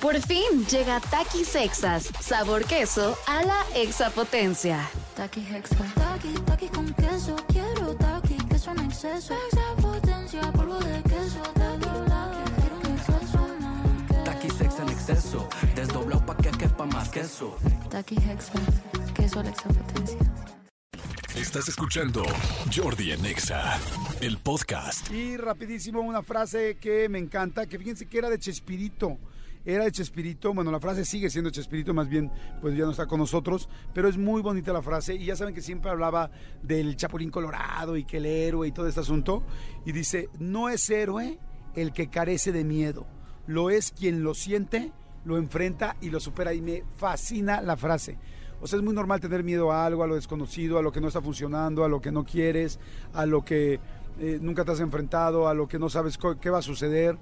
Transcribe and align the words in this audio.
Por 0.00 0.18
fin 0.22 0.64
llega 0.70 0.98
Takis 0.98 1.48
Sexas, 1.48 2.10
sabor 2.20 2.64
queso 2.64 3.18
a 3.26 3.42
la 3.42 3.62
exapotencia. 3.74 4.88
Taki 5.14 5.40
Hexa. 5.40 5.76
Taki, 5.94 6.32
taki 6.46 6.68
con 6.68 6.90
queso. 6.94 7.36
Quiero 7.48 7.94
taki, 7.96 8.36
queso 8.48 8.70
en 8.70 8.80
exceso. 8.86 9.34
Exapotencia, 9.52 10.40
polvo 10.52 10.78
de 10.78 11.02
queso. 11.02 11.42
Taki, 11.52 11.90
taki, 12.08 12.50
quiero 12.60 12.76
un 12.78 12.86
exceso 12.96 13.48
más. 13.60 14.24
Taki 14.24 14.48
sex 14.48 14.78
en 14.78 14.88
exceso, 14.88 15.48
desdoblado 15.74 16.24
pa' 16.24 16.36
que 16.38 16.50
quepa 16.50 16.86
más 16.86 17.10
queso. 17.10 17.58
Taki 17.90 18.16
Hexa. 18.16 18.52
Queso 19.14 19.40
a 19.40 19.42
la 19.42 19.50
exapotencia. 19.50 20.18
Estás 21.36 21.68
escuchando 21.68 22.22
Jordi 22.74 23.12
en 23.12 23.26
Exa, 23.26 23.78
el 24.22 24.38
podcast. 24.38 25.10
Y 25.10 25.36
rapidísimo, 25.36 26.00
una 26.00 26.22
frase 26.22 26.78
que 26.80 27.08
me 27.10 27.18
encanta, 27.18 27.66
que 27.66 27.78
fíjense 27.78 28.06
que 28.06 28.18
era 28.18 28.30
de 28.30 28.38
Chespirito. 28.38 29.18
Era 29.64 29.84
de 29.84 29.92
Chespirito, 29.92 30.54
bueno, 30.54 30.70
la 30.70 30.80
frase 30.80 31.04
sigue 31.04 31.28
siendo 31.28 31.50
Chespirito, 31.50 31.92
más 31.92 32.08
bien, 32.08 32.30
pues 32.62 32.74
ya 32.74 32.84
no 32.84 32.92
está 32.92 33.06
con 33.06 33.20
nosotros, 33.20 33.68
pero 33.92 34.08
es 34.08 34.16
muy 34.16 34.40
bonita 34.40 34.72
la 34.72 34.80
frase 34.80 35.14
y 35.14 35.26
ya 35.26 35.36
saben 35.36 35.54
que 35.54 35.60
siempre 35.60 35.90
hablaba 35.90 36.30
del 36.62 36.96
Chapulín 36.96 37.30
Colorado 37.30 37.96
y 37.96 38.04
que 38.04 38.16
el 38.16 38.26
héroe 38.26 38.68
y 38.68 38.72
todo 38.72 38.88
este 38.88 39.00
asunto. 39.00 39.42
Y 39.84 39.92
dice, 39.92 40.30
no 40.38 40.70
es 40.70 40.88
héroe 40.88 41.38
el 41.76 41.92
que 41.92 42.08
carece 42.08 42.52
de 42.52 42.64
miedo, 42.64 43.06
lo 43.46 43.68
es 43.68 43.92
quien 43.92 44.24
lo 44.24 44.32
siente, 44.32 44.92
lo 45.24 45.36
enfrenta 45.36 45.96
y 46.00 46.08
lo 46.08 46.20
supera. 46.20 46.54
Y 46.54 46.62
me 46.62 46.82
fascina 46.96 47.60
la 47.60 47.76
frase. 47.76 48.16
O 48.62 48.66
sea, 48.66 48.78
es 48.78 48.84
muy 48.84 48.94
normal 48.94 49.20
tener 49.20 49.42
miedo 49.44 49.72
a 49.72 49.84
algo, 49.84 50.02
a 50.02 50.06
lo 50.06 50.14
desconocido, 50.14 50.78
a 50.78 50.82
lo 50.82 50.92
que 50.92 51.00
no 51.00 51.08
está 51.08 51.20
funcionando, 51.20 51.84
a 51.84 51.88
lo 51.88 52.00
que 52.00 52.12
no 52.12 52.24
quieres, 52.24 52.78
a 53.12 53.26
lo 53.26 53.44
que 53.44 53.80
eh, 54.18 54.38
nunca 54.40 54.64
te 54.64 54.72
has 54.72 54.80
enfrentado, 54.80 55.48
a 55.48 55.54
lo 55.54 55.66
que 55.66 55.78
no 55.78 55.88
sabes 55.88 56.18
qué 56.40 56.50
va 56.50 56.58
a 56.58 56.62
suceder. 56.62 57.18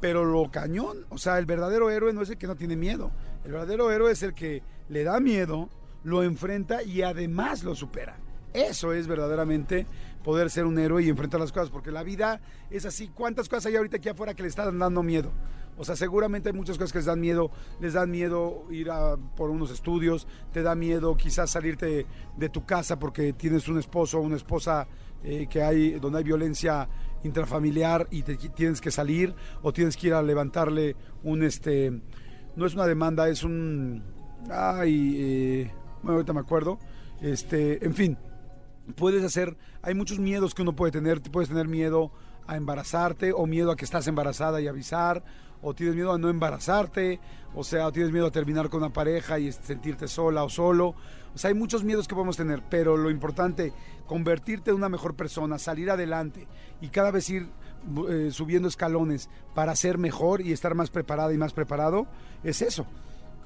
Pero 0.00 0.24
lo 0.24 0.50
cañón, 0.50 1.06
o 1.10 1.18
sea, 1.18 1.38
el 1.38 1.46
verdadero 1.46 1.90
héroe 1.90 2.12
no 2.12 2.22
es 2.22 2.30
el 2.30 2.38
que 2.38 2.46
no 2.46 2.56
tiene 2.56 2.76
miedo. 2.76 3.10
El 3.44 3.52
verdadero 3.52 3.90
héroe 3.90 4.12
es 4.12 4.22
el 4.22 4.34
que 4.34 4.62
le 4.88 5.04
da 5.04 5.20
miedo, 5.20 5.68
lo 6.04 6.22
enfrenta 6.22 6.82
y 6.82 7.02
además 7.02 7.62
lo 7.62 7.74
supera. 7.74 8.18
Eso 8.52 8.92
es 8.92 9.06
verdaderamente 9.06 9.86
poder 10.24 10.50
ser 10.50 10.66
un 10.66 10.78
héroe 10.78 11.02
y 11.02 11.08
enfrentar 11.08 11.40
las 11.40 11.52
cosas, 11.52 11.70
porque 11.70 11.90
la 11.90 12.02
vida 12.02 12.40
es 12.70 12.84
así. 12.84 13.08
¿Cuántas 13.08 13.48
cosas 13.48 13.66
hay 13.66 13.76
ahorita 13.76 13.98
aquí 13.98 14.08
afuera 14.08 14.34
que 14.34 14.42
le 14.42 14.48
están 14.48 14.78
dando 14.78 15.02
miedo? 15.02 15.30
O 15.76 15.84
sea, 15.84 15.96
seguramente 15.96 16.50
hay 16.50 16.54
muchas 16.54 16.76
cosas 16.76 16.92
que 16.92 16.98
les 16.98 17.06
dan 17.06 17.20
miedo. 17.20 17.50
Les 17.80 17.94
dan 17.94 18.10
miedo 18.10 18.64
ir 18.70 18.90
a 18.90 19.16
por 19.16 19.50
unos 19.50 19.70
estudios, 19.70 20.26
te 20.52 20.62
da 20.62 20.74
miedo 20.74 21.16
quizás 21.16 21.50
salirte 21.50 22.06
de 22.36 22.48
tu 22.48 22.66
casa 22.66 22.98
porque 22.98 23.32
tienes 23.32 23.66
un 23.68 23.78
esposo 23.78 24.18
o 24.18 24.20
una 24.20 24.36
esposa 24.36 24.86
eh, 25.22 25.46
que 25.48 25.62
hay 25.62 25.92
donde 25.92 26.18
hay 26.18 26.24
violencia 26.24 26.88
intrafamiliar 27.24 28.08
y 28.10 28.22
te 28.22 28.36
tienes 28.36 28.80
que 28.80 28.90
salir 28.90 29.34
o 29.62 29.72
tienes 29.72 29.96
que 29.96 30.08
ir 30.08 30.14
a 30.14 30.22
levantarle 30.22 30.96
un 31.22 31.42
este 31.42 32.00
no 32.56 32.66
es 32.66 32.74
una 32.74 32.86
demanda, 32.86 33.28
es 33.28 33.42
un 33.42 34.02
ay, 34.50 35.16
eh, 35.18 35.70
ahorita 36.04 36.32
me 36.32 36.40
acuerdo. 36.40 36.78
Este, 37.20 37.84
en 37.84 37.94
fin, 37.94 38.18
puedes 38.96 39.22
hacer, 39.24 39.56
hay 39.82 39.94
muchos 39.94 40.18
miedos 40.18 40.54
que 40.54 40.62
uno 40.62 40.74
puede 40.74 40.92
tener, 40.92 41.20
puedes 41.20 41.48
tener 41.48 41.68
miedo 41.68 42.12
a 42.50 42.56
embarazarte 42.56 43.32
o 43.32 43.46
miedo 43.46 43.70
a 43.70 43.76
que 43.76 43.84
estás 43.84 44.08
embarazada 44.08 44.60
y 44.60 44.66
avisar, 44.66 45.22
o 45.62 45.72
tienes 45.72 45.94
miedo 45.94 46.12
a 46.12 46.18
no 46.18 46.28
embarazarte, 46.28 47.20
o 47.54 47.62
sea, 47.62 47.92
tienes 47.92 48.10
miedo 48.10 48.26
a 48.26 48.32
terminar 48.32 48.68
con 48.68 48.82
una 48.82 48.92
pareja 48.92 49.38
y 49.38 49.52
sentirte 49.52 50.08
sola 50.08 50.42
o 50.42 50.48
solo. 50.48 50.96
O 51.32 51.38
sea, 51.38 51.48
hay 51.48 51.54
muchos 51.54 51.84
miedos 51.84 52.08
que 52.08 52.16
podemos 52.16 52.36
tener, 52.36 52.64
pero 52.68 52.96
lo 52.96 53.08
importante, 53.08 53.72
convertirte 54.04 54.70
en 54.70 54.76
una 54.78 54.88
mejor 54.88 55.14
persona, 55.14 55.58
salir 55.58 55.92
adelante 55.92 56.48
y 56.80 56.88
cada 56.88 57.12
vez 57.12 57.30
ir 57.30 57.46
eh, 58.08 58.30
subiendo 58.32 58.66
escalones 58.66 59.30
para 59.54 59.76
ser 59.76 59.96
mejor 59.96 60.40
y 60.40 60.50
estar 60.50 60.74
más 60.74 60.90
preparada 60.90 61.32
y 61.32 61.38
más 61.38 61.52
preparado, 61.52 62.08
es 62.42 62.62
eso. 62.62 62.84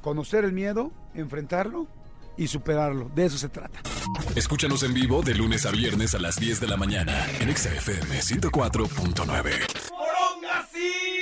Conocer 0.00 0.46
el 0.46 0.54
miedo, 0.54 0.92
enfrentarlo 1.12 1.88
y 2.36 2.46
superarlo. 2.46 3.10
De 3.14 3.26
eso 3.26 3.38
se 3.38 3.48
trata. 3.48 3.80
Escúchanos 4.34 4.82
en 4.82 4.94
vivo 4.94 5.22
de 5.22 5.34
lunes 5.34 5.66
a 5.66 5.70
viernes 5.70 6.14
a 6.14 6.18
las 6.18 6.36
10 6.36 6.60
de 6.60 6.68
la 6.68 6.76
mañana 6.76 7.26
en 7.40 7.48
Exa 7.48 7.72
FM 7.74 8.20
104.9. 8.20 9.18
¡Poronga, 9.88 10.68
sí! 10.72 11.13